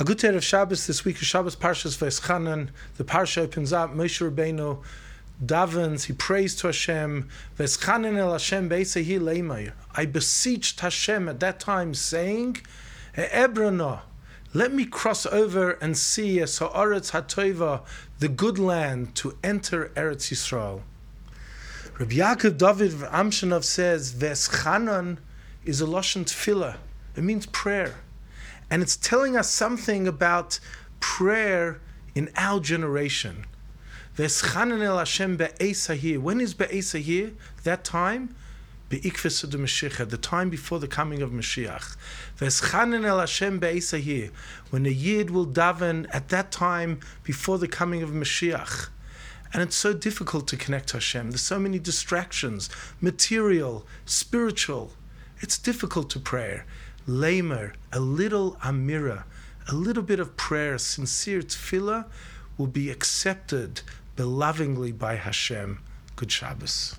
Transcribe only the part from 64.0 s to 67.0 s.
belovingly by Hashem. Good Shabbos.